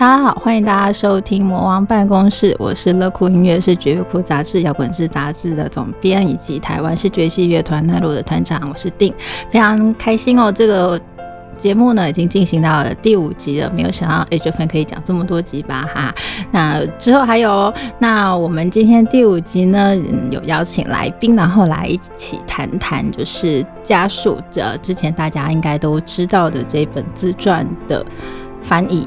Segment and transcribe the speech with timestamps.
[0.00, 9.12] 大家好，欢迎大家收听魔王办公室，我是乐酷音乐，是绝乐酷杂志、摇滚志杂志的总编，以及台湾视觉系乐团奈落的团长，我是定，
[9.50, 10.98] 非常开心哦，这个。
[11.58, 16.14] 节目呢已经进行到了第五集了，没有想到 A 九分可以讲这么多集吧哈。
[16.50, 19.94] 那之后还有，那我们今天第五集呢
[20.30, 28.02] 有邀请来宾，然后来一起谈谈，就是家属的之前大家应该都知道的这本自传的
[28.62, 29.06] 翻译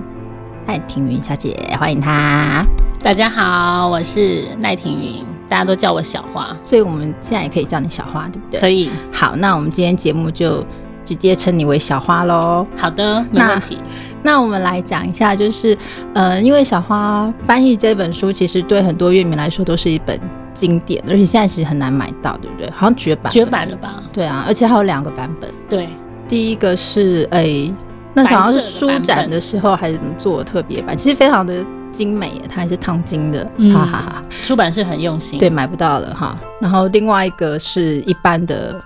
[0.67, 2.63] 赖庭云小姐，欢迎她。
[3.01, 8.59] 大家好，我是赖庭云，大家都叫我小花，所以我们现在也可以叫你小花，对不对？
[8.59, 8.89] 可以。
[9.11, 10.65] 好，那我们今天节目就。
[11.05, 12.65] 直接称你为小花喽。
[12.77, 13.77] 好的，没问题。
[14.23, 15.77] 那我们来讲一下，就是
[16.13, 20.17] 呃，因为小花翻译这本书，其实对很多乐迷来说都是一本
[20.53, 22.71] 经典，而且现在其实很难买到，对不对？
[22.71, 24.01] 好像绝版，绝版了吧？
[24.13, 25.53] 对啊，而且还有两个版本。
[25.67, 25.89] 对，
[26.25, 27.69] 第一个是哎，
[28.13, 34.21] 那好像是书展的时候还是怎么做的特别版，其实非常的精美，它还是烫金的，哈哈哈。
[34.43, 36.37] 出版是很用心，对，买不到了哈。
[36.61, 38.79] 然后另外一个是一般的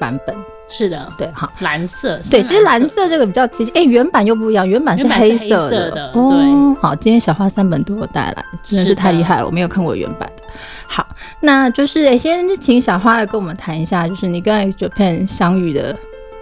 [0.00, 0.34] 版本。
[0.68, 10.42] 是的，对，哈，蓝色，对，其实蓝色这个比较其实，哎，原版又不一样，原版是黑色的，对，好，今天小花三本都有带来，真的是太厉害了，我没有看过原版的。
[10.88, 11.06] 好，
[11.38, 15.96] 那就是哎，先请小花来跟我们谈一下，就是你跟 X Japan 相遇的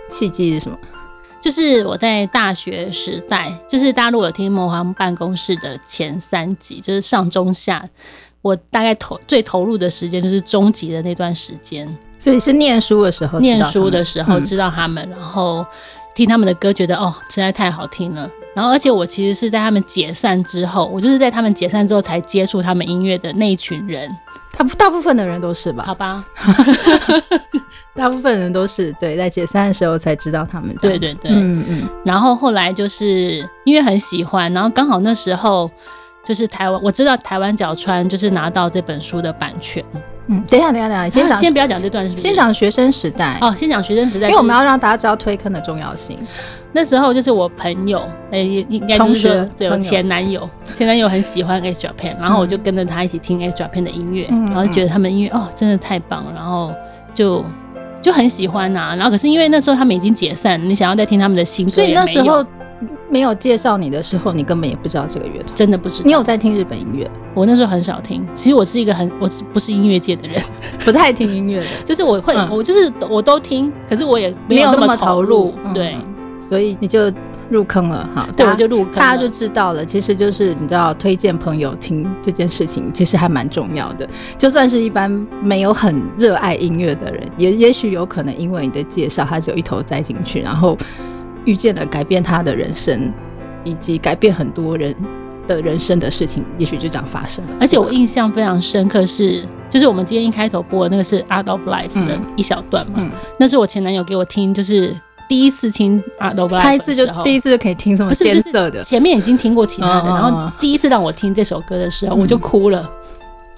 [0.08, 0.78] 契机是什么？
[1.44, 7.86] 就是我在大学时代，就是大陆有听魔方办公室的前三集，就是上中下，
[8.40, 11.86] 我大概投最投入的时间就是中级的那段时间。
[12.18, 15.62] 所以是念书的时候，念书的时候知道他们，然后
[16.14, 18.26] 听他们的歌，觉得哦，实在太好听了。
[18.54, 24.10] 然后，而且我其实是在他们解散之后，我就是在他们解散之后才接触他们音乐的那一群人。
[24.56, 25.84] 他大部分的人都是吧？
[25.84, 26.24] 好吧，
[27.94, 30.74] 大部分人都是对，在解散的时候才知道他们。
[30.76, 31.88] 对对对，嗯嗯。
[32.04, 35.70] 然后后来就是因为很喜欢，然后刚好那时候
[36.24, 39.84] 就是台湾，我知道台湾角川就是拿到这本书的版权。
[40.28, 43.36] 嗯，等一下，等一下，等一下，先讲，先不要讲这段，先讲学生时代。
[43.40, 46.18] 哦，先讲学生时代，因为我们要让大家知道推坑的重要性。
[46.74, 48.02] 那时候就是我朋友，
[48.32, 56.72] 哎，应该就是说，对我前男友，前男友很喜欢 H Japan，然后我就跟着他一起听 H Japan 的音乐，然后觉得他们音乐哦，真的太棒了，然后
[57.14, 57.44] 就
[58.02, 58.94] 就很喜欢呐。
[58.96, 62.44] 然后可是因为那时候他们已经解散，你想要再听他们的新歌，所以那时候。
[63.08, 66.04] 没有介绍你的时候，你根本也不知道这个乐团，真的不知道。
[66.04, 67.08] 你有在听日本音乐？
[67.32, 68.26] 我那时候很少听。
[68.34, 70.42] 其实我是一个很，我不是音乐界的人，
[70.84, 71.66] 不太听音乐的。
[71.86, 75.54] 就是我会，我就是我都听，可是我也没有那么投入。
[75.72, 75.96] 对，
[76.46, 77.10] 所以你就
[77.48, 78.28] 入坑了哈。
[78.36, 79.84] 对，我就入坑，大家就知道了。
[79.84, 84.08] 其实就是你知道，推荐朋友听这件事情，其实还蛮重要的。
[84.36, 85.10] 就算是一般
[85.42, 90.76] 没有很热爱音乐的人，也也许有可能因为你的介绍，他就一头栽进去，然后。
[91.46, 93.12] 遇见了改变他的人生，
[93.64, 94.96] 以及改变很多人
[95.46, 97.50] 的人生的事情，也许就这样发生了。
[97.60, 104.98] 而且我印象非常深刻是，就是我们今天一开头播的那个是《Art of Life》的一小段嘛，那是我前男友给我听，就是
[105.28, 112.88] 第一次听《Art of Life》，他一次就第一次就可以听这么艰涩的，前面已经听过其他的，然后第一次让我听这首歌的时候，我就哭了。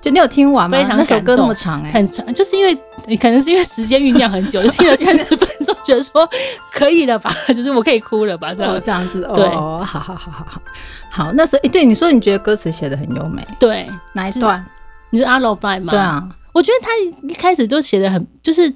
[0.01, 0.79] 就你有听完吗？
[0.79, 6.29] 非常那首歌那么长哎，很长，就是因为你可能是因为时间酝酿很久，就听了三十分钟，觉得说
[6.71, 9.29] 可以了吧， 就是我可以哭了吧，这样这样子。
[9.35, 10.63] 对，好好好好好
[11.11, 11.33] 好。
[11.33, 14.65] 那时候哎，对你说你觉得歌词写的很优美，对，哪一段？
[15.11, 15.91] 你是阿罗拜吗？
[15.91, 16.23] 对啊，
[16.53, 16.91] 我觉得他
[17.29, 18.73] 一开始就写的很，就是。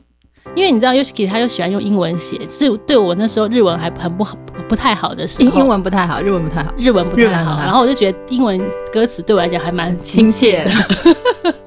[0.54, 4.36] 因为你知道，Yoshiki 他又喜欢用英文写，是对我那时候日文还很不好、
[4.68, 5.58] 不太好的时候。
[5.58, 7.58] 英文不太好，日文不太好，日文不太好。
[7.58, 8.60] 然后我就觉得英文
[8.92, 10.70] 歌词对我来讲还蛮亲切的。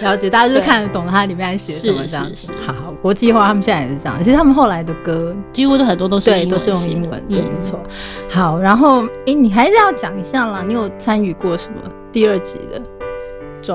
[0.02, 2.52] 了解，大家就看得懂他里面写什么这样子。
[2.64, 4.16] 好好，国际化，他们现在也是这样。
[4.22, 7.22] 其实他们后来的歌几乎都很多都是对，都是用英文。
[7.28, 7.80] 对，没错。
[8.28, 10.62] 好，然后哎，你还是要讲一下啦。
[10.66, 11.76] 你有参与过什么
[12.12, 12.80] 第二集的？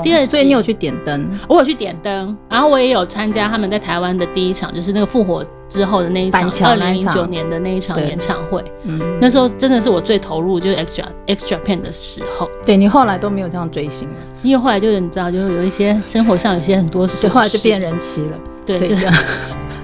[0.02, 8.64] 第二，所以你有去点灯，我有去点灯，然后我也有参加他们在台湾的第一场，就是那个复活之后的那一场，二零零九年的那一场演唱会。
[8.84, 12.50] 嗯，那时候真的是我最投入，就是 extra extra pen 的时候。
[12.66, 18.40] 对你后来都没有这样追星了，因为后来就是你知道，就是有一些生活上有些很多事，后来就变人妻了。
[18.66, 19.14] 对，就这样。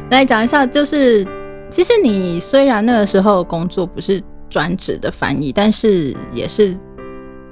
[0.09, 1.25] 来讲一下，就是
[1.69, 6.75] 其实你虽然那个时候工作不是专职的翻译，但是也是。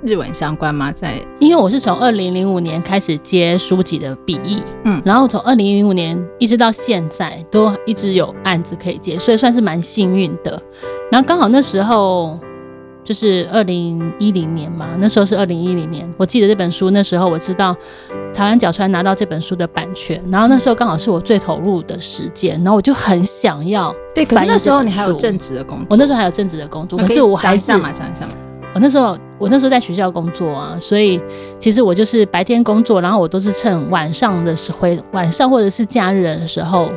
[0.04, 0.92] 日文相关吗？
[0.92, 10.62] 在，因为我是从二零零五年开始接书籍的笔译，嗯，然后从二零零五年一直到现在都一直有案子可以接，所以算是蛮幸运的。
[11.12, 12.40] 然后刚好那时候
[13.04, 17.76] 就是二零一零年嘛，那时候是二零一零年，我记得这本书那时候我知道
[18.34, 28.34] 台湾角川拿到这本书的版权，然后那时候刚好是我最投入的时间，然后我就很想要对，可是那时候你还有正职的工作，我那时候还有正职的工作，可是我还是讲一下嘛，讲一下嘛。
[28.76, 31.22] 我那时候我那时候在学校工作啊，所以
[31.60, 36.90] 其实我就是白天工作，然后我都是趁晚上的时回晚上或者是假日的时候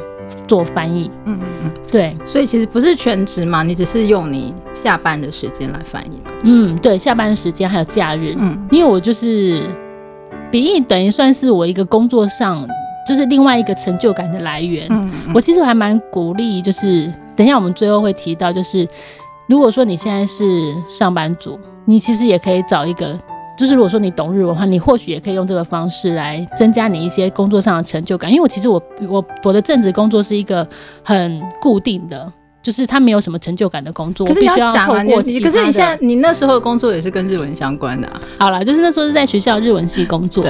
[0.49, 1.11] 做翻译。
[1.25, 6.31] 嗯嗯嗯，对，所以其实不是全职嘛，你只是用你下班的时间来翻译嘛。
[6.45, 8.35] 嗯，对，下班的时间还有假日。
[8.39, 9.63] 嗯，因为我就是
[10.51, 12.67] 笔译等于算是我一个工作上
[13.07, 14.87] 就是另外一个成就感的来源。
[14.89, 18.89] 嗯，我其实还蛮鼓励，就是等一下我们最后会提到，就是。
[19.49, 23.19] 如果说你现在是上班族，你其实也可以找一个，
[23.59, 28.31] 就是如果说你懂日文的话，你或许也可以用这个方式来增加你一些工作上的成就感。
[28.31, 30.67] 因为我其实我我我的正职工作是一个
[31.03, 32.33] 很固定的，
[32.63, 34.27] 就是它没有什么成就感的工作。
[34.27, 38.09] 可是你要透过你，可是你现在你那时候的工作也是跟日文相关的。
[38.39, 40.45] 好了，就是那时候是在学校日文系工作，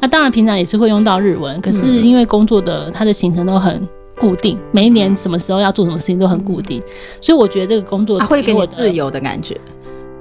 [0.00, 3.88] 那当然平常也是会用到日文，可是因为工作的它的行程都很。
[4.18, 6.78] 固定每一年什么时候要做什么事情都很固定，
[7.22, 9.58] 所以我觉得这个工作会给我自由的感觉。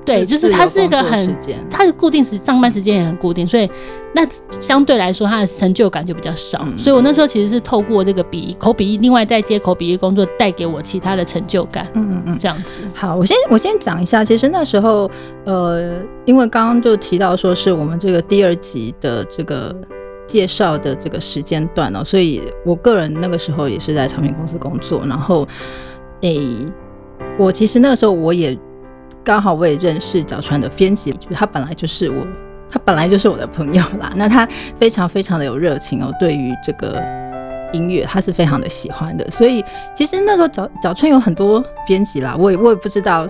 [0.06, 1.38] 对，就是它是一个很，
[1.70, 3.70] 它的固定时上班时间也很固定，所以
[4.14, 4.26] 那
[4.60, 6.66] 相对来说它的成就感就比较少。
[6.78, 11.86] 所以我那时候其实是透过这个笔口笔译，另外再接口笔译工作，带给我其他的成就感。
[11.94, 12.80] 嗯嗯嗯，这样子。
[12.94, 15.10] 好，我先我先讲一下，其实那时候
[15.46, 19.76] 呃，因为刚刚就提到说是我们这个第二集的这个。
[20.30, 25.48] 介绍的这个时间段哦，所以我个人那个时候也是在唱片公司工作，然后
[26.22, 26.48] 诶，
[27.36, 28.56] 我其实那个时候我也
[29.30, 32.26] 刚好我也认识角川的编辑，就是他本来就是我，
[32.68, 34.12] 他本来就是我的朋友啦。
[34.18, 34.44] 那他
[34.76, 37.00] 非常非常的有热情哦，对于这个
[37.72, 39.30] 音乐他是非常的喜欢的。
[39.30, 43.28] 所以其实那时候角角川有很多编辑啦，我也我也不知道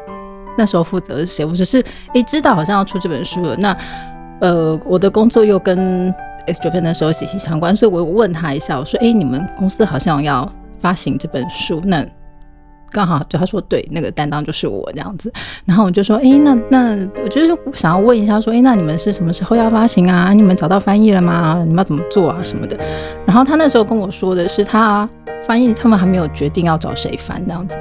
[0.58, 3.54] 那时候负责是谁，我只是诶知道好像要出这本书了。
[3.58, 3.76] 那
[4.40, 6.10] 呃，我的工作又跟
[6.48, 10.50] X Japan 的时候息息相关，所以我问他一下，我说：“哎，你们公司好像要
[10.80, 12.06] 发行这本书，那
[12.92, 15.32] 刚好对他说对，那个担当就是我这样子。”
[15.66, 20.34] 然后我就说：“哎，那那我就是想要问一下，说：哎，那你们是什么时候要发行啊？
[20.34, 21.62] 你们找到翻译了吗？
[21.64, 22.40] 你们要怎么做啊？
[22.44, 22.78] 什么的？”
[23.26, 25.08] 然后他那时候跟我说的是，他
[25.46, 27.78] 翻译他们还没有决定要找谁翻这样子。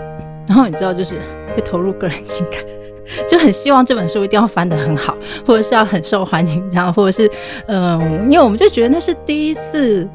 [0.47, 1.19] 然后你知道，就是
[1.55, 2.61] 会投入个人情感。
[3.27, 5.17] 就很希望这本书一定要翻得很好，
[5.47, 7.31] 或者是要很受欢迎，这样，或者是，
[7.67, 10.07] 嗯，因为我们就觉得那是第一次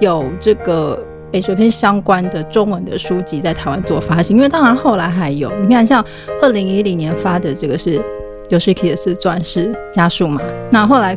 [0.00, 1.00] 有这个
[1.32, 6.04] 诶学篇相关的中文的书籍在台湾做发行，因为当然后来还有，你看像
[6.42, 8.02] 二零一零年发的这个是
[8.48, 10.40] Yoshiki 的自传是家数嘛，
[10.72, 11.16] 那后来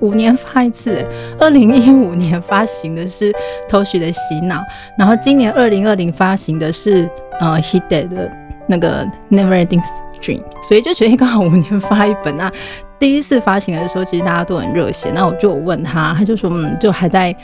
[0.00, 1.04] 五年发一次，
[1.40, 3.32] 二零一五年发行的是
[3.68, 4.62] 偷学的洗脑，
[4.98, 7.08] 然后今年二零二零发行的是
[7.38, 8.30] 呃 Hide 的
[8.66, 9.82] 那个 Never Ending
[10.20, 10.42] Dream。
[10.62, 12.50] 所以就觉得刚好五年发一本，那
[12.98, 15.10] 第一次发行的时候，其实大家都很热血。
[15.14, 17.34] 那我就问他，他就说，嗯，就还在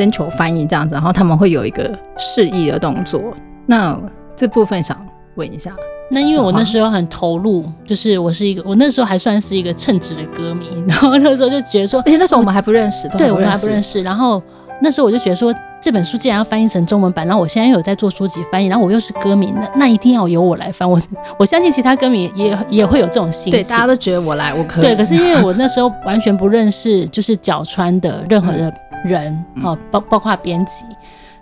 [0.00, 3.20] 征求翻译这样子，然后他们会有一个示意的动作。
[3.66, 3.94] 那
[4.34, 4.96] 这部分想
[5.34, 5.76] 问一下，
[6.10, 14.42] 那因为我那时候很投入，就是我是一个，我那时候还算是一个称职的歌迷，然后那时候就觉得说，而且那时候我们还不认识，对，我们还不认识，然后。
[14.82, 20.90] 那时候我就觉得说，这本书既然要翻译成中文版，然后我现在又有在做书籍翻译，然后我又是歌迷，那那一定要由我来翻。
[20.90, 20.98] 我
[21.38, 23.52] 我相信其他歌迷也也会有这种心情。
[23.52, 24.82] 对，大家都觉得我来，我可以。
[24.82, 28.72] 对，可是因为我那时候完全不认识，就是角川的任何的
[29.04, 30.84] 人哦，包包括编辑。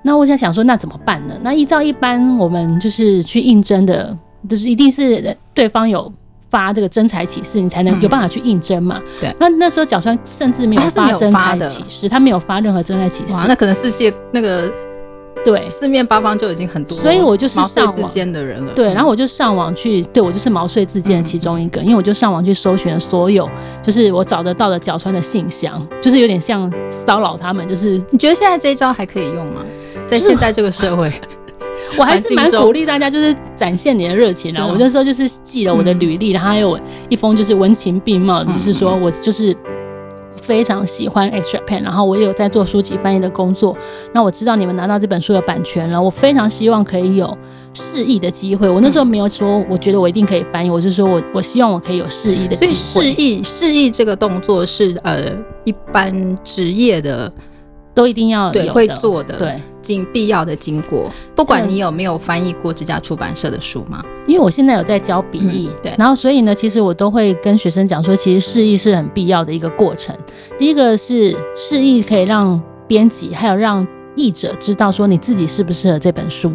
[0.03, 1.35] 那我在想说，那怎么办呢？
[1.43, 4.17] 那依照一般我们就是去应征的，
[4.49, 6.12] 就是一定是对方有。
[6.50, 8.99] 发这个真才启示，你才能有办法去应征嘛？
[9.21, 9.31] 对。
[9.38, 13.35] 那那时候角川甚至没有发真才启示，他没有发任何真才启示。
[13.35, 14.73] 哇，那可能世界那个
[15.49, 18.71] 对四面八方就已经很多，所以我就是毛遂自荐的人了。
[18.75, 23.49] 对，然后我就上网去，对我就是毛遂自荐的其中一个，因为我就上网去搜寻了所有，
[23.83, 27.67] 就是我找得到的角川的信箱，就是有点像骚扰他们。
[27.67, 29.64] 就是你觉得现在这一招还可以用吗？
[30.07, 31.11] 在现在这个社会？
[31.97, 34.62] 我还是蛮鼓励大家，就是展现你的热情的。
[34.67, 36.78] 我那时候就是寄了我的履历，然后还有
[37.09, 39.57] 一封就是文情并茂，就是说我就是
[40.38, 43.76] 非常喜欢 Extra Pen，然后我也有在做书籍翻译的工作。
[44.14, 47.37] 那我知道你们拿到这本书的版权了，我非常希望可以有
[47.75, 48.68] 示意的机会。
[48.68, 52.75] 我那时候没有说我觉得我一定可以翻译，我就说我我希望我可以有示意的机会。
[52.75, 55.25] 所以示意示意这个动作是呃
[55.64, 57.30] 一般职业的。
[57.99, 64.05] 都一定要对会做的，对，经必要的经过，不管你有没有翻译过这家出版社的书吗？
[64.28, 70.17] 因为我现在有在教笔译，对，然后所以呢，其实我都会跟学生讲说，其实示意是很必要的一个过程。
[70.57, 76.52] 第一个是示意可以让编辑还有让译者知道说你自己适不适合这本书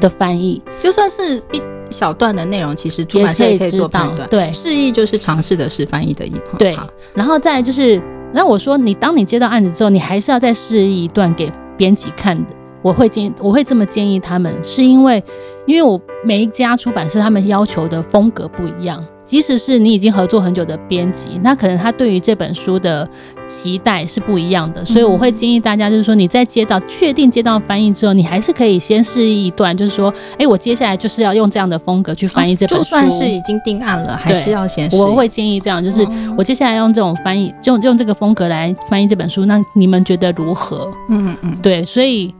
[0.00, 4.26] 的翻译，就算是一小段的内容，其实出版社也可以做判断。
[4.30, 6.74] 对，示意就是尝试的是翻译的意，对，
[7.12, 8.02] 然后再就是。
[8.32, 15.22] 那我说，你当你接到案子之后，你还是要再试一段给编辑看的，我会建我会这么建议他们，是因为
[15.66, 19.04] 因为我每一家出版社他们要求的风格不一样。
[19.24, 23.06] 即使是你已经合作很久的编辑，那可能他对于这本书的
[23.48, 32.84] 期待是不一样的，所以我会建议大家，就是说你在接到确定接到翻译之后，你还是可以先示意一段，就是说，哎，我接下来就是要用这样的风格去翻译这本书。
[32.84, 34.88] 就算是已经定案了，还是要先。
[34.92, 40.92] 我会建议这样，就是我接下来用这种翻译，用用这个风格来翻译这本书，那你们觉得如何？
[41.08, 42.34] 嗯嗯，对，所以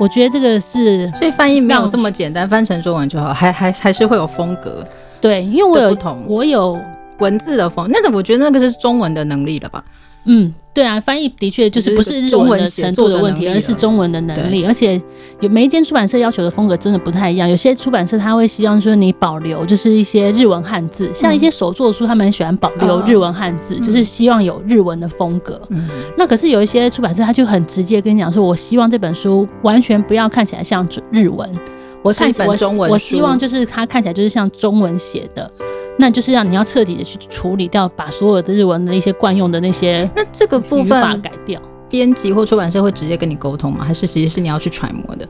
[0.00, 4.82] 我觉得这个是，所以翻译没有这么简单，翻成中文就好，还还还是会有风格。
[5.20, 6.78] 对，因为我有我有
[7.18, 9.82] 文字的风，那个我觉得那个是中文的能力了吧？
[10.26, 14.64] 嗯，对啊，翻译的确就是不是日文的程度的问题，而是中文的能力。
[14.64, 15.00] 而且
[15.40, 25.60] 有每一间出版社要求的风格真的不太一样，有些出版社他会希望说你保留就是一些日文汉字，像一些手作书，他们很喜欢保留日文汉字，就是希望有日文的风格。
[25.70, 31.48] 嗯，那可是有一些出版社他就很直接跟你讲说，我希望这本书完全不要看起来像日文。
[32.02, 35.50] 我看我我希望就是它看起来就是像中文写的，
[35.98, 41.60] 那就是让你要彻底的去处理掉，把所有的日文的一些惯用的那些那这个部分改掉。
[41.88, 43.84] 编辑或出版社会直接跟你沟通吗？
[43.84, 45.26] 还是其实是你要去揣摩的？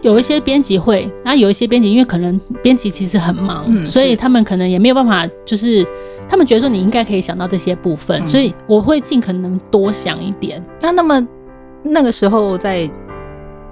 [0.00, 5.86] 有一些编辑会，那有一些编辑因为可能编辑其实很忙，所以他们可能也没有办法，就是
[6.28, 10.64] 他们觉得说你应该可以想到这些部分，所以我会尽可能多想一点。
[10.80, 11.28] 那那么
[11.82, 12.90] 那个时候在。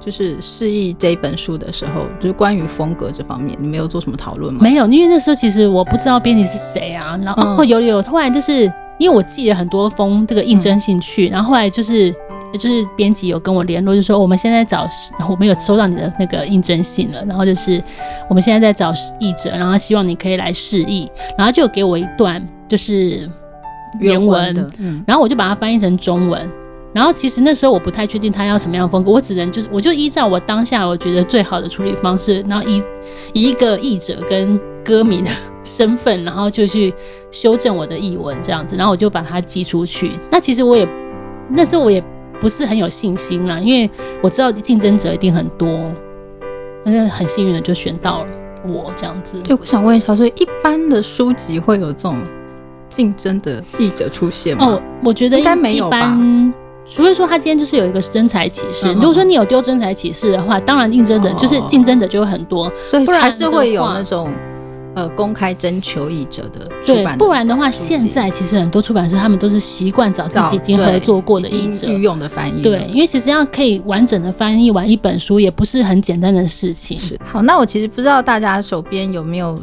[0.04, 4.61] 就是示意这一本书的时候，就是关于风格这方面，你没有做什么讨论吗？
[4.61, 7.16] 没有，因为那时候其实我不知道编辑是谁啊。
[7.23, 8.64] 然后有有，后来就是
[8.99, 12.12] 因为我寄了很多封这个应征信去，然后后来就是
[12.52, 14.88] 就是编辑有跟我联络，就说我们现在找，
[15.30, 17.82] 我们有收到你的那个应征信了，然后就是
[18.28, 23.30] 我们现在在找译者，然后希望你可以来示意，然后就给我一段就是
[24.00, 24.54] 原文，
[25.06, 26.50] 然后我就把它翻译成中文。
[26.93, 32.83] 然后其实那时候我不太确定他要什么样的风格，我只能就是我就依照我当下我觉得最好的处理方式，然后以
[33.33, 35.31] 以一个译者跟歌迷的
[35.65, 36.93] 身份，然后就去
[37.31, 40.13] 修正我的译文这样子，然后我就把它寄出去。
[40.31, 40.87] 那其实我也
[41.49, 42.03] 那时候我也
[42.41, 43.89] 不是很有信心啦，因为
[44.21, 45.79] 我知道竞争者一定很多，
[46.85, 48.31] 但是很幸运的就选到了
[48.67, 49.41] 我这样子。
[49.43, 52.17] 对，我想问一下，所以一般的书籍会有这种
[52.89, 54.67] 竞争的译者出现吗？
[54.67, 56.19] 哦，我觉得应该没有吧。
[56.85, 64.29] 除非说他今天就是有一个真才启示，如果说你有丢真才启示的话，当然竞争的就是竞争的就会很多，所以还是会有那种
[64.95, 71.87] 呃公开征求译者的对，不然的话，现在其实很多出版社他们都是习惯找自己已经合作过的译者。
[71.87, 76.99] 御用的翻译，对，因为其实要可以完整的翻译完一本书也不是很简单的事情。
[76.99, 77.17] 是。
[77.25, 79.57] 好，那我其实不知道大家手边有没有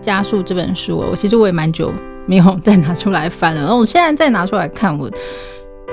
[0.00, 1.92] 加速这本书，我其实我也蛮久
[2.26, 5.08] 没有再拿出来翻了，然后我现在再拿出来看我。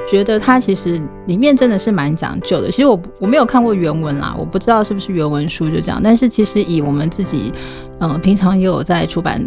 [0.07, 2.69] 觉得它其实里面真的是蛮讲究的。
[2.69, 5.99] 其实我我没有看过原文啦，我不知道是不是原文书就这样。
[6.03, 7.51] 但是其实以我们自己，
[7.99, 9.43] 嗯，平常也有在出版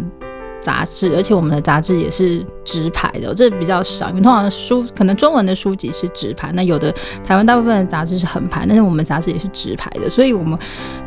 [0.61, 4.09] 杂志，而且我们的杂志也是直排的，这比较少。
[4.09, 10.59] 因为通常书可能中文的书籍是直排，那有的台湾大部分的杂志是横排，但是我们杂志也是直排的，所以我们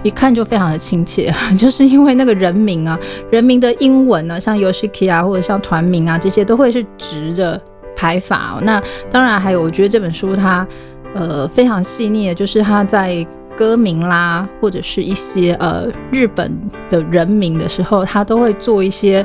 [0.02, 2.98] 一看就非常的亲切，就是因为那个人名啊，
[3.30, 7.60] 人名的英文呢，像 Yoshiki 啊，或者像团名啊，这些都会是直的。
[7.94, 10.66] 排法，那当然还有，我觉得这本书它
[11.14, 13.24] 呃非常细腻的，就是它在
[13.56, 16.58] 歌名啦，或者是一些呃日本
[16.88, 19.24] 的人名的时候，它都会做一些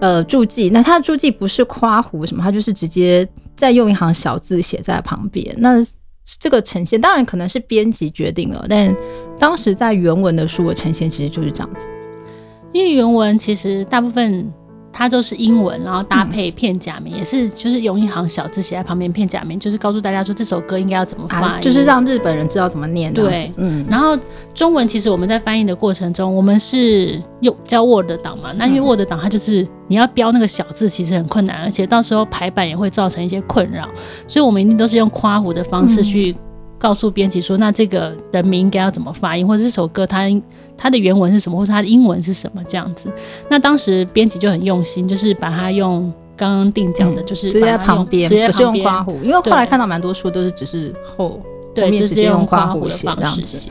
[0.00, 0.68] 呃注记。
[0.70, 5.54] 那它的注记不是夸胡什么，它就是直接再用一行小字写在旁边。
[5.58, 5.76] 那
[6.40, 8.94] 这个呈现当然可能是编辑决定了，但
[9.38, 11.88] 当时在原文的书的呈现其实就是这样子，
[12.72, 14.52] 因为原文其实大部分。
[14.98, 23.12] 它都是英文，然后搭配片假名，也是就是用一行小字写在旁边，片假名就是告诉大家说这首歌应该要怎么发，就是让日本人知道怎么念。
[23.12, 23.84] 对，嗯。
[23.90, 24.18] 然后
[24.54, 33.86] 中文其实我们在翻译的过程中，我们是用教 Word 档嘛，那因为 Word 档它就是你要标那个小字，其实很困难，而且到时候排版也会造成一些困扰，
[34.26, 36.34] 所以我们一定都是用夸胡的方式去。
[36.78, 40.24] 告诉编辑说，那这个人名应该要怎么发音，或者这首歌它
[40.76, 43.10] 它的原文是什么，或者它的英文是什么这样子。
[43.48, 49.18] 那当时编辑就很用心，就是把它用刚刚定讲的，就是直接在旁边，直接用夸胡。
[49.22, 51.40] 因为后来看到蛮多书都是只是后
[51.74, 53.70] 后面直接用夸胡写这样子。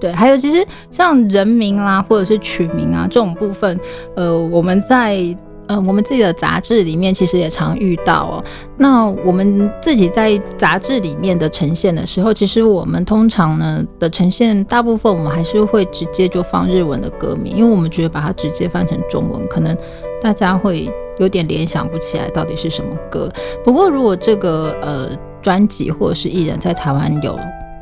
[0.00, 3.78] 对，还有其实像人名啦，或者是取名啊这种部分，
[4.16, 5.36] 呃，我们在。
[5.68, 8.44] 嗯，我们自己的杂志里面其实也常遇到哦。
[8.76, 19.76] 那我们自己在杂志里面的呈现的时候，其实我们通常呢的呈现，大部分我们还是会直接就放日文的歌名，因为我们觉得把它直接翻成中文，可能
[20.20, 23.30] 大家会有点联想不起来到底是什么歌。
[23.62, 25.10] 不过如果这个呃
[25.42, 27.38] 专辑或者是艺人，在台湾有。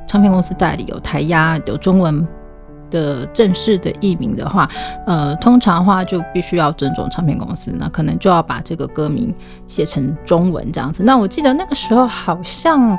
[0.08, 2.26] 唱片公司代理，有台压，有中文
[2.92, 4.68] 的正式的译名的话，
[5.06, 9.34] 呃，通常话就必须要尊重唱片公司，那可能就要把这个歌名
[9.66, 11.02] 写成中文这样子。
[11.02, 12.96] 那我记得那个时候好像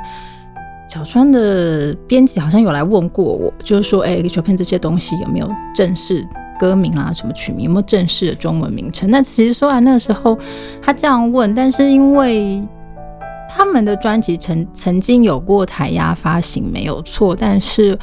[0.88, 6.26] 小川的编辑好像有来问过我，就是说，哎，小片这些东西有没有正式
[6.58, 9.08] 歌名啊，什么曲名有没有正式的中文名称？
[9.10, 10.36] 那其实说完那个时候
[10.82, 12.62] 他这样问，但是因为
[13.48, 17.96] 他们的专辑曾曾经有过台压发行，没有错，但是。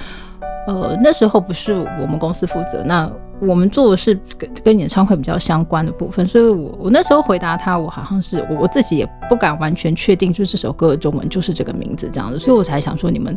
[0.68, 13.36] 呃，那时候不是我们公司负责，那我们做的是跟跟演唱会比较相关的部分，所以我我那时候回答他，我好像是我我自己也不敢完全确定，就这首歌的中文就是这个名字这样子，所以我才想说你们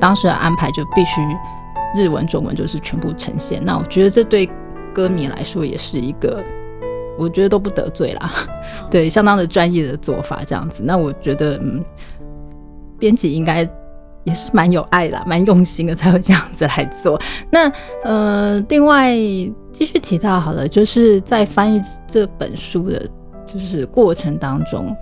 [0.00, 1.20] 当时的安排就必须
[1.94, 3.62] 日文、中文就是全部呈现。
[3.62, 4.48] 那我觉得这对
[4.94, 6.42] 歌迷来说也是一个，
[7.18, 8.32] 我觉得都不得罪啦，
[8.90, 10.82] 对，相当的专业的做法这样子。
[10.82, 11.84] 那我觉得，嗯，
[12.98, 13.68] 编辑应该。
[14.26, 17.18] 也是蛮有爱的，蛮用心的，才会这样子来做。
[17.48, 19.14] 那呃，另外
[19.72, 23.08] 继续提到好了，就是在翻译这本书的，
[23.46, 24.94] 就是过程当中，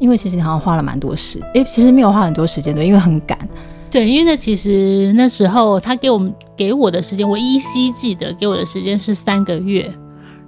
[0.00, 3.38] 因为其实好像花了蛮多时，哎，其实没有花很多时间的，因为很赶。
[3.88, 9.88] 对，因为呢，其实那时候他给我们给我的时间，我依稀记得给我的时间是三个月。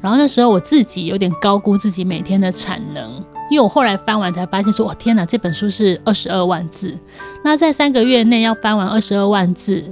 [0.00, 3.24] 然后那时候我自己有点高估自己每天的产能。
[3.52, 6.98] 因为我后来翻完才发现，说，我，天哪，这本书是二十二万字，
[7.44, 9.84] 那在三个月内要翻完二十二万字，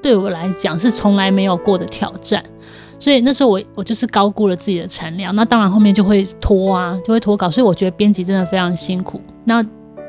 [0.00, 2.40] 对我来讲是从来没有过的挑战。
[3.00, 7.50] 所以那时候我我就是高估了自己的产量，那当然后面就会拖啊，就会拖稿。
[7.50, 9.20] 所以我觉得编辑真的非常辛苦。
[9.44, 9.60] 那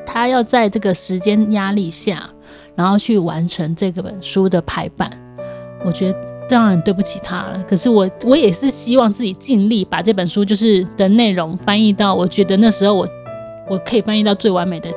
[0.06, 2.30] 他要在这个时间压力下，
[2.76, 5.10] 然后去完成这个本书的排版，
[5.84, 6.33] 我觉得。
[6.48, 13.08] 当然对不起他了，可是我我也是希望自己尽力把这本书就是的内容翻译到我觉得那时候我
[13.68, 14.90] 我可以翻译到最完美的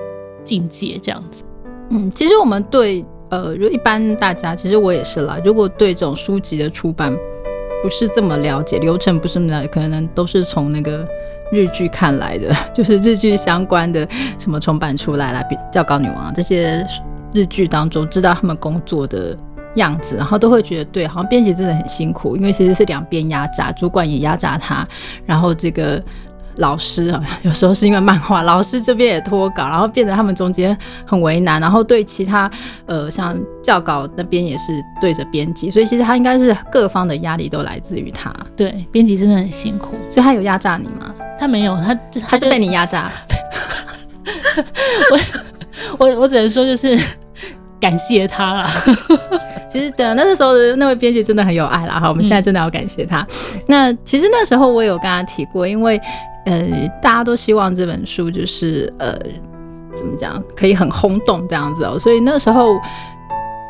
[0.44, 1.44] 境界这样子。
[1.90, 5.38] 嗯，其实我们对呃，如一般大家，其实我也是啦。
[5.44, 7.16] 如果对这种书籍的出版
[7.82, 11.08] 不是这么了解，流程不是那么了解可能都是从那个
[11.52, 14.06] 日剧看来的， 就是日剧相关的
[14.38, 16.86] 什么重版出来了，比较高女王这些
[17.34, 19.38] 日剧当中知道他们工作的。
[19.78, 24.88] 样子，然后都会觉得对，好像编辑真的很辛苦，因为其实是两边压榨，主管也压榨他，
[25.26, 26.04] 然后这个
[26.58, 32.50] 老师啊，有时候是因为漫画，老师这边也脱稿，然后变得他们中间很为难，然后对其他
[32.86, 38.34] 呃像教稿那边也是对着编辑，所以其实他应该是各方的压力都来自于他。
[38.56, 41.14] 对，编辑真的很辛苦，所以他有压榨你吗？
[41.40, 41.94] 他没有，他
[42.28, 43.12] 他是被你压榨。
[46.00, 47.00] 我我我只能说就是。
[47.80, 48.68] 感谢他了，
[49.70, 53.26] 其实的那时候的那位编辑真的很有爱啦哈，我们现在真的要感谢他。
[53.68, 56.00] 那其实那时候我有跟他提过，因为
[56.46, 56.64] 呃
[57.02, 59.16] 大家都希望这本书就是呃
[59.96, 62.80] 怎么讲可以很轰动这样子哦，所以那时候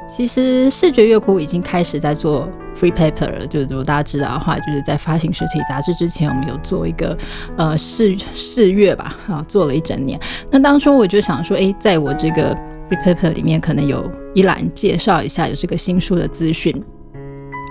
[0.08, 2.48] 其实视觉乐库已经开始在做
[2.80, 7.18] free paper，就是如果大家知道的话，就是在发行实体杂志之前，我们有做一个
[7.58, 10.20] 呃试试阅吧，啊做了一整年。
[10.52, 12.56] 那当初我就想说，哎，在我这个
[12.90, 16.74] Free paper 里面可能有一栏介绍一下有这个新书的资讯，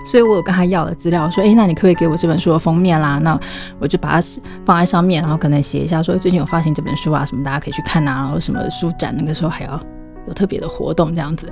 [0.05, 3.19] 所以我有跟他要了资料，说，哎，那你可不可以给我这本书的封面啦？
[3.23, 3.39] 那
[3.79, 4.27] 我就把它
[4.63, 9.79] 放在上面，然后可能写一下，说最近有发行这本书啊，什么大家可以去看啊，然后什么书展那个时候还要
[10.27, 11.47] 有特别的活动这样子，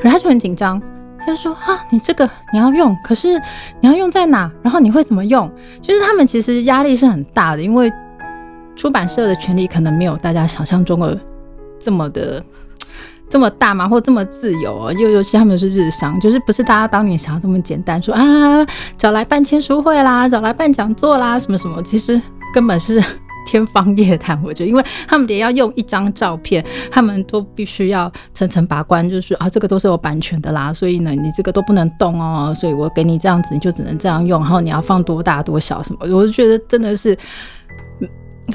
[0.00, 0.80] 然后他就很紧张，
[1.20, 3.38] 他就说啊，你这个你要用，可是
[3.80, 4.50] 你要用在哪？
[4.62, 5.50] 然后你会怎么用？
[5.80, 7.92] 就是他们其实压力是很大的，因为
[8.76, 11.18] 出版社的权利可能没有大家想象中的
[11.78, 12.42] 这么的。
[13.32, 13.88] 这么大嘛？
[13.88, 14.92] 或这么自由啊？
[14.94, 18.66] 又尤其他们是日商，就是不是大家当年想要这么简单，说啊
[18.98, 22.20] 找来办签书会啦，找来办讲座啦，什么什么，其实
[22.52, 23.00] 根本是
[23.46, 24.40] 天方夜谭。
[24.42, 37.16] 我觉得，因为他们连要用一张照片，他们都必须要层层把关，就是啊，这个都是有版权的啦，所以呢，你这个都不能动哦，所以我给你这样子，你就只能这样用，然后你要放多大多小什么，我就觉得真的是。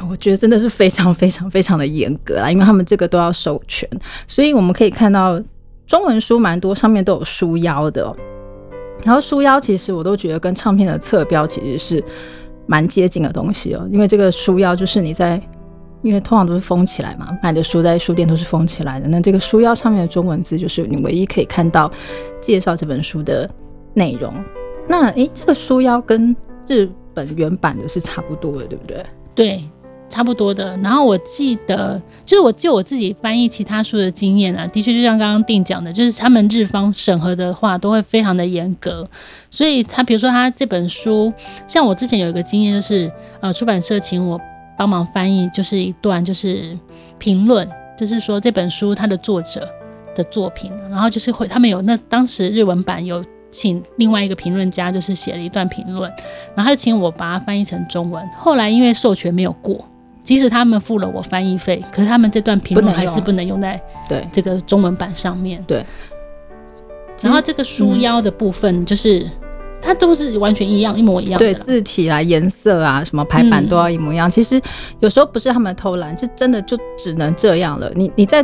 [0.10, 3.90] 我觉得真的是非常非常非常的严格啦，因为他们这个都要授权，
[4.28, 5.42] 所以我们可以看到
[5.88, 8.14] 中文书蛮多，上面都有书腰的。
[9.06, 12.04] 然后书腰其实我都觉得跟唱片的侧标其实是
[12.68, 15.42] 蛮接近的东西哦，因为这个书腰就是你在，
[16.02, 19.08] 因为通常都是封起来嘛，买的书在书店都是封起来的。
[19.08, 21.92] 那这个书腰上面的中文字就是你唯一可以看到
[22.42, 23.50] 介绍这本书的
[23.94, 24.34] 内容。
[24.88, 26.36] 那诶，这个书腰跟
[26.68, 29.06] 日本原版的是差不多的，对不对？
[29.34, 29.64] 对。
[30.10, 39.08] 差不多的，然后我记得，就是我就我自己翻译其他书的经验啊，的确就像刚刚定讲的，就是他们日方审核的话都会非常的严格，
[39.50, 41.34] 所以他比如说他这本书，
[41.68, 44.40] 像我之前有一个经验，就是呃出版社请我
[44.78, 46.78] 帮忙翻译，就是一段就是
[47.18, 49.68] 评论，就是说这本书它的作者
[50.16, 56.10] 的作品，然后就是会他们有那当时日文版有请另外一个评论家，就是写了一段评论，
[56.56, 58.26] 然后他就请我把它翻译成中文。
[58.38, 59.84] 后来因为授权没有过，
[60.26, 65.64] 即使他们付了我翻译费，可是他们这段评论还是不能用在对这个中文版上面。
[65.66, 65.86] 对，
[67.22, 69.26] 然后这个书腰的部分就是。
[69.82, 71.38] 它都是完全一样，一模一样。
[71.38, 74.32] 对，字体啊、颜色啊，什么排版都要一模一样。
[74.32, 74.60] 其实
[75.00, 77.92] 有时候不是他们偷懒，是真的就只能这样了。
[77.94, 78.44] 你你在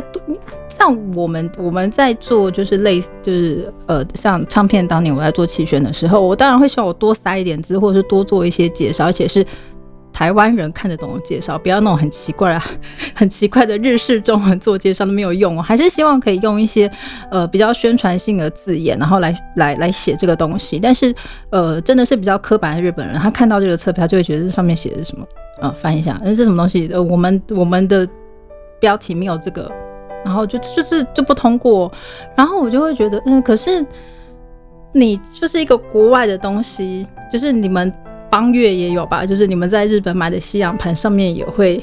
[0.68, 9.44] 像我们我们在做就是类就是呃像唱片当年我在做期选的时候，我当然会希望我多塞一点字，或者是多做一些介绍，而且是。
[10.22, 12.64] 台湾人看得懂的介绍，不要那种很奇怪啊、
[13.12, 15.60] 很奇怪的日式中文做介绍都没有用我。
[15.60, 16.88] 还是希望可以用一些
[17.28, 20.78] 呃比较宣传性的字眼，然后来来来写这个东西。
[20.78, 21.12] 但是
[21.50, 25.26] 呃，真的是比较刻板的日本人，他看到这个车票就会觉得这上面写的是什么？
[25.60, 26.88] 嗯，翻一下，那是什么东西？
[26.92, 28.08] 呃，我们我们的
[28.78, 29.68] 标题没有这个，
[30.24, 31.90] 然后就就是就不通过。
[32.36, 33.84] 然后我就会觉得，嗯，可是
[34.92, 37.92] 你就是一个国外的东西，就是你们。
[38.32, 41.78] 邦乐也有吧，就是你们在日本买的西洋盘上面也会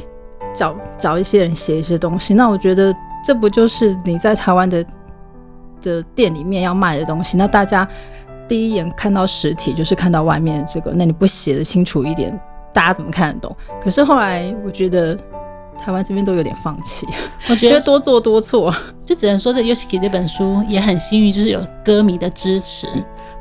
[0.52, 2.34] 找找一些人写一些东西。
[2.34, 2.92] 那我觉得
[3.24, 4.84] 这不就是你在台湾的
[5.80, 7.38] 的店里面要卖的东西？
[7.38, 7.88] 那大家
[8.48, 12.38] 第一眼看到实体就是看到外面这个，那你不写的清楚一点，
[12.74, 13.56] 大家怎么看得懂？
[13.80, 15.16] 可是后来我觉得
[15.78, 17.06] 台湾这边都有点放弃，
[17.48, 18.74] 我觉得多做多错，
[19.06, 22.88] 就只能说这 Yoshiki 这本书也很幸运，就是有歌迷的支持。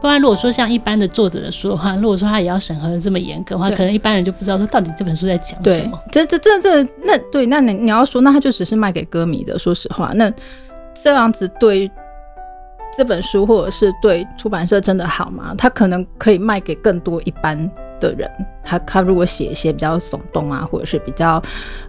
[0.00, 6.00] 不然，如果说像一般的作者的书的话，如果说他也要审核的这么严格的话，可能一般人就不知道说到底这本书在讲什么。
[6.11, 9.58] 这这这这那对，那你你要说，那他就只是卖给歌迷的。
[9.58, 10.32] 说实话，那
[11.02, 11.90] 这样子对
[12.96, 15.54] 这本书或者是对出版社真的好吗？
[15.58, 17.70] 他可能可以卖给更多一般。
[18.00, 18.30] 的人，
[18.62, 21.42] 他他如果写一些比较耸动啊，或者是比较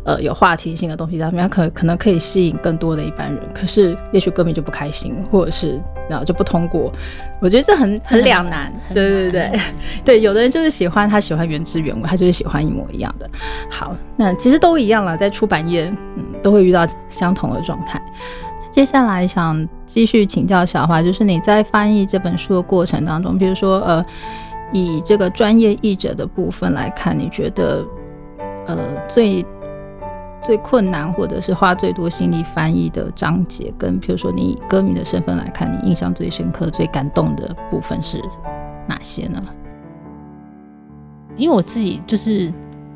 [0.04, 3.44] 呃有话题性的东西，他们可可能可以吸引更多的一般人。
[3.54, 6.92] 可是也许歌迷就不开心，或者是然后就不通过。
[7.40, 8.74] 我觉得这很很两难。
[8.94, 9.60] 对对对
[10.04, 13.30] 对，有的人就是喜欢他喜欢原汁原味，他就是喜欢一模一样的。
[13.70, 15.86] 好，那其实都一样了，在出版业
[16.18, 18.02] 嗯都会遇到相同的状态。
[18.72, 24.06] 接下来想继续请教小花，就是你在翻译这本书的过程当中，比如说呃。
[24.72, 27.84] 以这个专业译者的部分来看，你觉得
[28.68, 29.44] 呃最
[30.42, 38.22] 最困难或者是花最多心力翻译的章节，跟比如说你以歌迷的身份来看，你印象最深刻、最感动的部分是
[38.88, 39.42] 哪些呢？
[41.36, 42.52] 因为我自己就是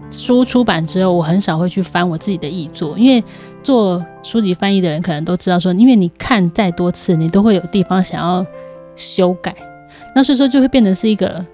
[0.10, 3.24] 书出版之后，我很少会去翻我自己的译作，因为
[3.62, 8.46] 做书籍翻译的人可能都知道说，因为你看再多次，你都会有地方想要
[8.96, 9.56] 修改，
[10.16, 11.46] 那所以说就会变成是一个。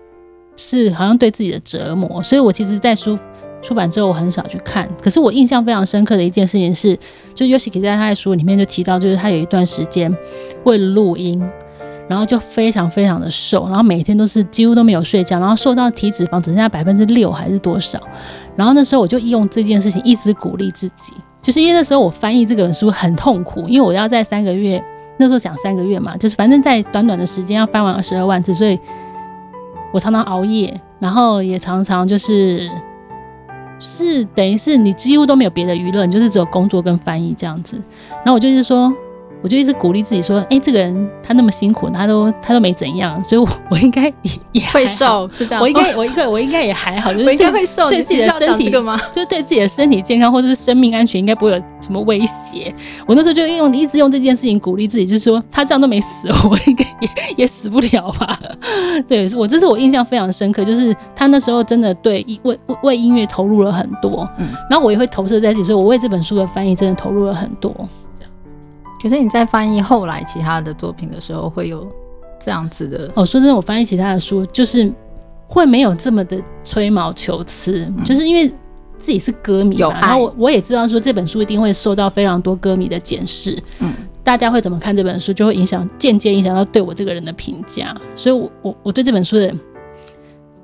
[0.62, 3.18] 是好像对自己的折磨，所以我其实，在书
[3.62, 4.90] 出版之后，我很少去看。
[5.02, 6.98] 可是我印象非常深刻的一件事情是，
[7.36, 10.16] 就 Yoshiki 在他的书里面就提到，就是他有一段时间
[10.64, 11.42] 为了录音，
[12.08, 18.00] 然后就非常非常的瘦，然后每天都是几乎都没有睡觉，然后瘦到体脂肪只剩下百分之六还是多少。
[18.56, 24.84] 然后那时候我就用这件事情一直鼓励自己，就是因为那时候我翻译这本书很痛苦，因为我要在三个月，
[25.18, 28.80] 那时候讲三个月嘛，就是反正在短短的时间要翻完二十二万字，所以。
[29.92, 32.70] 我常常熬夜，然后也常常就是，
[33.80, 37.76] 是等于是你几乎都没有别的娱乐，你就是只有工作跟翻译这样子。
[38.18, 38.94] 然后我就是说。
[39.42, 45.62] 我就一直鼓励自己说：“哎，这个人他那么辛苦，他都他都没怎样，所以，我 我应该也也会瘦，是这样。
[45.62, 49.00] 我应该我应该我应该也还好，就是应该会瘦，对自己的身体吗？
[49.14, 52.74] 就是对自己的身体健康或者是生命安全，应该不会有什么威胁。
[53.08, 58.38] 我那时候就用一直用这件事情鼓励自己，就是说他这样都没死，我应该也也死不了吧？
[59.08, 67.74] 对我这是我印象非常深刻，就是他那时候真的对为为音乐投入了很多，嗯，然后我也会投射在自己，说我为这本书的翻译真的投入了很多。”
[69.02, 71.88] 可是你在翻译后来其他的作品的时候，会有
[72.40, 73.26] 这样子的哦。
[73.26, 74.92] 说真的，我翻译其他的书，就是
[75.48, 78.48] 会没有这么的吹毛求疵，就是因为
[78.98, 87.96] 自己是歌迷嘛，然后我我也知道说这本书一定会受到非常多歌迷的检视，嗯，大家会怎么看这本书，就会影响间接影响到对我这个人的评价。
[88.16, 89.54] 所以，我我我对这本书的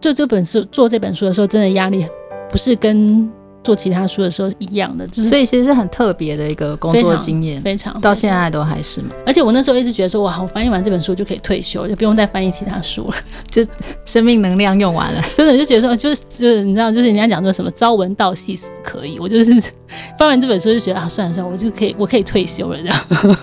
[0.01, 2.05] 做这本书做这本书的时候，真的压力
[2.49, 3.31] 不是跟。
[3.65, 9.09] 做其他书的时候一样的，就是所以其实是很特别的一个工作经验，非常到现在都还是嘛。
[9.25, 13.15] 而且我那时候一直觉得说，哇，我翻译完这本书就可以退休，就不用再翻译其他书了，
[13.49, 13.65] 就
[14.05, 19.51] 生命能量用完了， 真的就觉得说，就是就是你知道，就是人家讲说什么朝闻道夕死可以，我就是
[20.17, 23.37] 翻完这本书就觉得啊，算了算了，我就可以我可以退休了，这样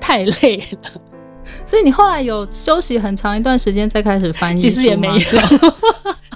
[0.00, 0.90] 太累了。
[1.64, 5.14] 所以你后来有休息很长一段时间再开始翻译，其实也没有。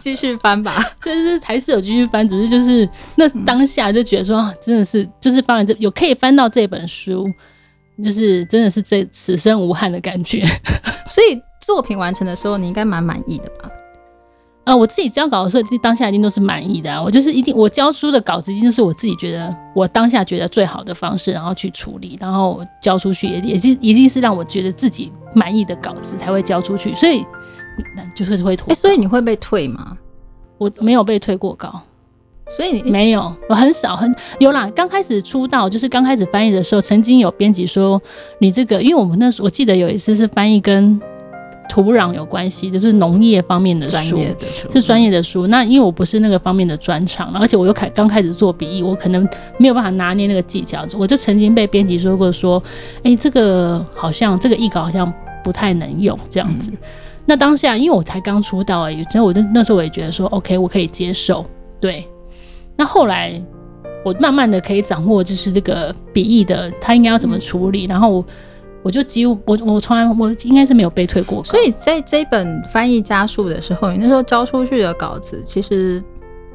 [0.00, 7.30] 继续翻吧， 就是还是有继续翻，只是就是那当下就觉得说，真的是就是翻完这有可以翻到这本书，
[8.02, 10.42] 就是真的是这此生无憾的感觉。
[11.08, 13.70] 所以作品完成的时候，你应该蛮满意的吧？
[14.64, 17.02] 呃，我自己交稿的时候，当下一定都是满意的啊。
[17.02, 26.94] 我就是一定，我交出的稿子一定是我自己觉得我当下觉得最好的方式，然后去处理，然后交出去也也是一定是让我觉得自己满意的稿子才会交出去。
[26.94, 27.24] 所以
[28.14, 28.74] 就是会拖。
[28.74, 29.96] 所以你会被退吗？
[30.59, 31.80] 我没有被退过稿，
[32.48, 34.70] 所以你没有，我很少很有啦。
[34.74, 38.00] 刚开始出道就是刚开始翻译的时候，曾经有编辑说
[38.38, 41.00] 你这个，因为我们那时我记得有一次是翻译跟。
[41.72, 44.20] 土壤有关系，就是农业方面的书，
[44.72, 45.46] 是专业的书。
[45.46, 49.24] 那因为我不是那个方面的专长，而且我又开刚开始做笔译，我可能
[49.56, 50.85] 没有办法拿捏那个技巧。
[50.98, 52.61] 我就曾经被编辑说过，说，
[53.04, 55.06] 哎，这个好像这个译稿好像
[55.42, 56.72] 不太能用这样子。
[57.26, 61.44] 那当下因为我才刚出道而已，所以我就那时候我也觉得说，OK，我可以接受。
[61.81, 62.05] 对。
[62.76, 63.40] 那后来
[64.05, 68.24] 我慢慢的可以掌握，就是这个笔译的他应该要怎么处理，然后。
[68.83, 76.03] 我就几乎我我从来我应该是没有被退过，所以在这本翻译加速的时候，你那时候交出去的稿子其实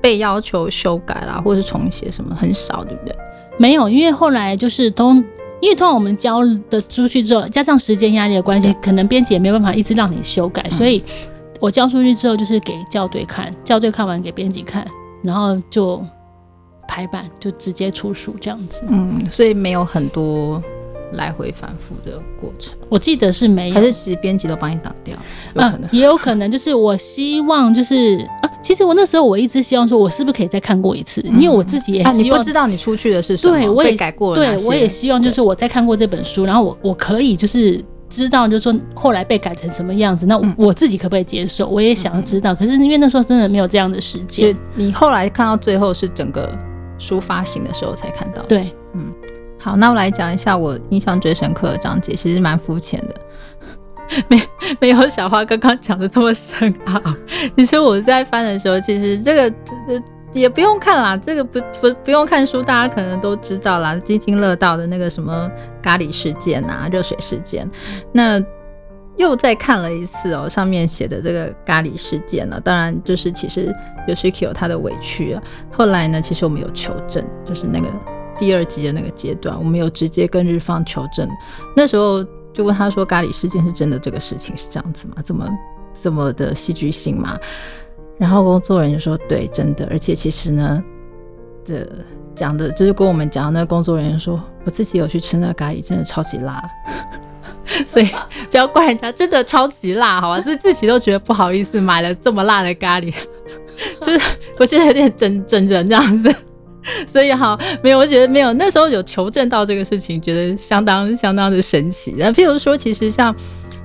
[0.02, 3.16] 被要求修改啦，或者是重写什么很少，对不对？
[3.60, 5.14] 没有，因为后来就是都
[5.62, 11.04] 因为通常我们交的出去之后，加上时间压力的关系，可能编辑也没办法一直让你修改，所以
[11.60, 14.86] 我交出去之后就是给校对看，校对看完给编辑看，
[15.24, 16.04] 然后就
[16.88, 18.84] 排版就直接出书这样子。
[18.90, 20.62] 嗯，所以没有很多。
[21.14, 25.16] 来回反复的过程，我记得是没有，还是其实编辑都帮你挡掉？
[25.54, 31.22] 有可能，也有可能就是我希望就是啊，其实我那时候我一直希望说，我是不是可以再看过一次？
[31.22, 34.58] 因为我自己也希望，你不知道你出去的是什么，对，我也改过了。
[34.58, 41.68] 对，我也希望就是我再看过这本书，然后我我可以就是知道，就是说后来被改成什么样子，那我自己可不可以接受？
[41.68, 42.54] 我也想要知道。
[42.54, 46.50] 可是因为那时候真的没有这样的时间，你后来看到最后是整个
[46.98, 48.42] 书发行的时候才看到。
[48.44, 49.14] 对，嗯。
[49.66, 53.16] 好，那我来讲一下我印象最深刻的章节，其实蛮肤浅的，
[54.30, 54.40] 没
[54.80, 57.02] 没有小花刚刚讲的这么深奥。
[57.58, 65.50] 其实我在翻的时候，其实这个这这也不用看啦，这个不不不用看书，大家可能都知道啦，津津乐道的那个什么
[65.82, 67.68] 咖喱事件啊，热水事件。
[68.12, 68.40] 那
[69.18, 73.76] 又再看了一次哦，上面写的这个咖喱事件呢，当然就是其实
[74.08, 75.42] 有 Shiki 有他的委屈啊。
[75.72, 77.88] 后来呢，其实我们有求证，就是那个。
[78.38, 81.30] 第二集的那个阶段，我们有直接跟日方求证，
[81.76, 85.16] 那时候就问他说：“咖喱事件是真的，这个事情是这样子吗？
[85.24, 85.50] 怎么
[85.94, 87.38] 这么的戏剧性吗？”
[88.18, 90.84] 然后工作人员说：“对，真的，而且其实呢，
[91.66, 91.86] 这
[92.34, 96.64] 讲的就是跟我们讲的，那个工作人员说，我自己有去吃那个咖喱，真的超级辣，
[97.86, 98.08] 所以
[98.50, 100.40] 不要怪人家，真的超级辣，好吧？
[100.40, 103.14] 自自己都觉得不好意思，买了这么辣的咖喱，
[104.00, 104.20] 就是
[104.60, 106.34] 我觉得有点整整人这样子。”
[107.08, 108.54] 所以哈，没有，我觉得没有。
[108.54, 112.16] 那时候有求证到这个事情，觉得相当相当的神奇。
[112.18, 113.36] 那譬如说，其实像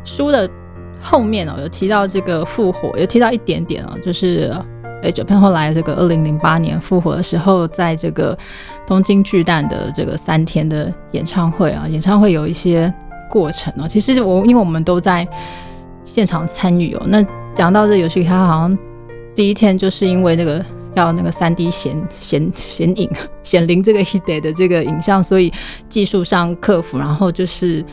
[0.05, 0.49] 书的
[1.01, 4.55] 后面哦，有提到这个复活，有提到一点点哦，就是
[5.03, 8.37] 哎，九片后来这个二零零八年复活的时候，在这个
[8.87, 12.93] 东京巨蛋的这个三天的演唱会啊，演唱会有一些
[13.31, 13.89] 过程哦。
[13.89, 15.27] 其实我因为我们都在
[16.05, 18.79] 现场参与哦，那讲到这游戏，他好像
[19.35, 20.63] 第一天就是因为那个。
[20.95, 23.11] 要那个三 D 显显显影
[23.43, 25.53] 显灵这个 hide 的这个影像，所以
[25.89, 27.85] 技术上克服，然后就是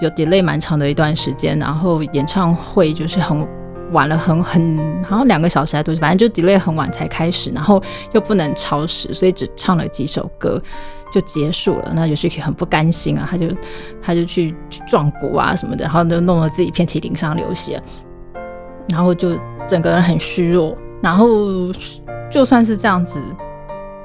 [0.00, 3.46] 有 delay 蛮长的一段时间，然后演唱会就是很
[3.92, 7.82] 晚了，很很好像两个小时还多，反正就 delay 很晚才开始，然后
[8.12, 10.62] 又不能超时，所以只唱了几首歌
[11.10, 11.92] 就结束了。
[11.94, 13.48] 那有些很不甘心啊，他就
[14.00, 14.54] 他就去
[14.86, 17.82] 撞鼓啊什么的，然后就弄得自己遍体鳞伤流血，
[18.88, 21.26] 然后就整个人很虚弱，然后。
[22.36, 23.18] 就算是这样子，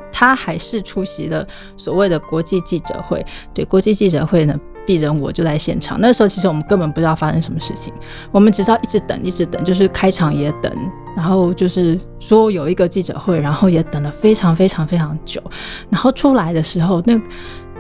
[0.10, 3.22] 他还是出席了所谓的国际记者会。
[3.54, 6.00] 对国际记者会呢，鄙人我就在现场。
[6.00, 7.94] 那时候其实我们根本不知道发生什么事情，
[8.32, 10.74] 我们只知道一直等，一直等，就是开场也等，
[11.13, 15.44] 然后就是说有一个记者会，然后也等了非常非常非常久。
[15.89, 17.22] 然后出来的时候，那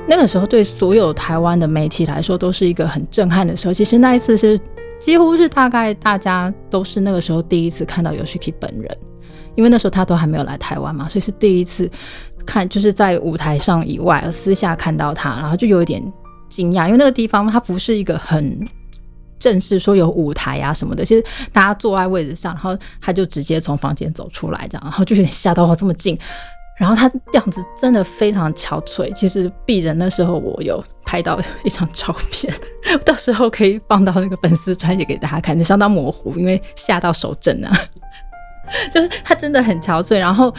[0.05, 3.73] 那个时候对所有台湾的媒体来说都是一个很震撼的时候。
[3.73, 4.59] 其实那一次是
[4.99, 8.97] 几乎是大概大家都是那个时候第一次看到 Yoshiki 本人。
[9.55, 11.89] 因为那时候他都还没有来台湾嘛，所以是第一次
[12.45, 16.01] 看，就是在舞台上以外，私下看到他，然后就有一点
[16.49, 18.67] 惊讶，因为那个地方它不是一个很
[19.39, 26.17] 正式，说有舞台啊什么的，其实大家坐在位置上，然后他就直接从房间走出来，这样，然后就有点吓到，这么近，
[26.79, 29.11] 然后他样子真的非常憔悴。
[29.13, 32.53] 其实鄙人那时候我有拍到一张照片，
[33.05, 37.71] 到时候可以放到那个粉丝专页给大家看，就相当模糊，因为吓到手震啊。
[38.93, 40.53] 就是他真的很憔悴，然后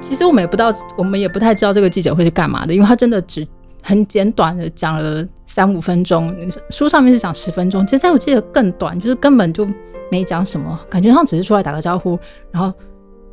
[0.00, 3.46] 其实我们也不知道，我们也不太知道这个记者会是干嘛的，因为他真的只
[3.82, 6.34] 很简短的讲了三五分钟，
[6.70, 9.66] 书上面是讲十分钟，其实在我记得更短，就是根本就
[10.10, 12.18] 没讲什么，感觉上只是出来打个招呼，
[12.50, 12.72] 然后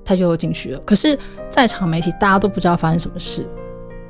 [0.03, 0.79] 他就进去了。
[0.85, 1.17] 可是，
[1.49, 3.47] 在场媒体大家都不知道发生什么事，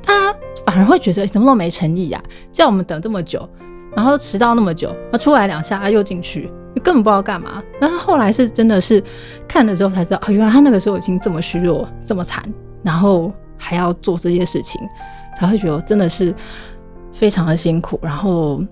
[0.03, 0.33] 他
[0.65, 3.47] 反而会觉得怎么都没诚意呀，叫我们等这么久，
[3.95, 7.63] 然后迟到那么久，他出来两下又进去，根本不知道干嘛。
[7.79, 9.03] 但是后来是真的是
[9.47, 12.43] 看了之后才知道，啊，原来他那个时候已经这么虚弱，这么惨，
[12.83, 14.81] 然后还要做这些事情。
[15.37, 16.33] 才会觉得真的是
[17.11, 18.63] 非常的辛苦，然后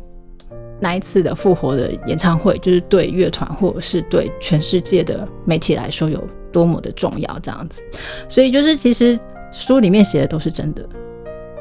[0.79, 7.81] 那一次的复活的演唱会，就是对乐团或者是对全世界的媒体来说有多么的重要，这样子。
[8.29, 9.19] 所以就是其实
[9.51, 10.87] 书里面写的都是真的，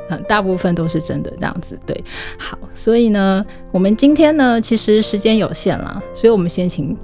[0.08, 1.78] 很大部分都是真的这样子。
[1.86, 2.04] 对，
[2.38, 6.96] 好，所以呢，我们今天呢，其实时间有限了，所以我们先请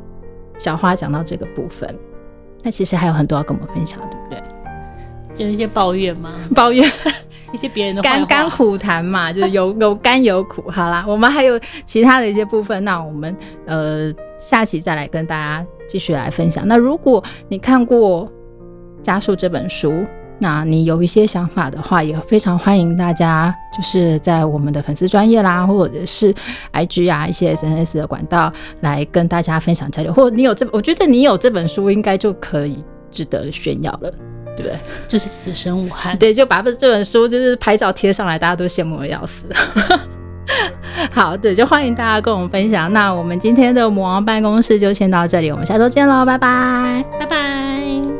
[0.59, 1.93] 小花讲到这个部分。
[2.63, 4.43] 那其实还有很多要跟我们分享，对不对？
[5.35, 6.35] 就一些抱怨吗？
[6.55, 6.89] 抱怨。
[7.51, 10.71] 一些别人的甘甘苦谈嘛，就是有有甘有苦。
[10.71, 13.35] 好啦，我们还有其他的一些部分，那我们
[13.65, 16.69] 呃下期再来跟大家继续来分享。
[16.69, 18.27] 那如果你看过
[19.03, 20.05] 《加速》这本书，
[20.39, 26.35] 那你有一些想法的话，也非常欢迎大家就是在我们的粉丝专业啦，或者是
[26.73, 30.13] IG 啊一些 SNS 的管道来跟大家分享交流。
[30.13, 34.13] 或者你有这，我觉得你有这本书，应该就可以值得炫耀了。
[34.57, 36.17] 对，就是此生无憾。
[36.19, 39.55] 对，就把这本书就是拍照贴上来，大家都羡慕的要死。
[41.13, 42.93] 好，对，就欢迎大家跟我们分享。
[42.93, 48.18] 那我们今天的魔王办公室就先到这里，我们下周见喽，拜拜，拜拜。